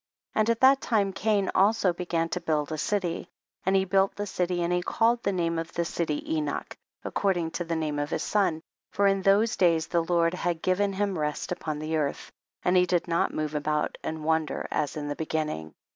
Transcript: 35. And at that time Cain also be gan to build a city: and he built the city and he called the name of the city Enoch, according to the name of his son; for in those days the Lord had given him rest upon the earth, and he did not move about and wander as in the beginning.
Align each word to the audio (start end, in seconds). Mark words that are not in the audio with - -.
35. 0.33 0.39
And 0.41 0.49
at 0.49 0.61
that 0.61 0.81
time 0.81 1.13
Cain 1.13 1.51
also 1.53 1.93
be 1.93 2.07
gan 2.07 2.27
to 2.29 2.41
build 2.41 2.71
a 2.71 2.77
city: 2.79 3.29
and 3.63 3.75
he 3.75 3.85
built 3.85 4.15
the 4.15 4.25
city 4.25 4.63
and 4.63 4.73
he 4.73 4.81
called 4.81 5.21
the 5.21 5.31
name 5.31 5.59
of 5.59 5.71
the 5.73 5.85
city 5.85 6.33
Enoch, 6.37 6.75
according 7.05 7.51
to 7.51 7.63
the 7.63 7.75
name 7.75 7.99
of 7.99 8.09
his 8.09 8.23
son; 8.23 8.63
for 8.89 9.05
in 9.05 9.21
those 9.21 9.55
days 9.55 9.85
the 9.85 10.03
Lord 10.03 10.33
had 10.33 10.63
given 10.63 10.93
him 10.93 11.19
rest 11.19 11.51
upon 11.51 11.77
the 11.77 11.97
earth, 11.97 12.31
and 12.63 12.75
he 12.75 12.87
did 12.87 13.07
not 13.07 13.31
move 13.31 13.53
about 13.53 13.99
and 14.03 14.23
wander 14.25 14.67
as 14.71 14.97
in 14.97 15.07
the 15.07 15.15
beginning. 15.15 15.71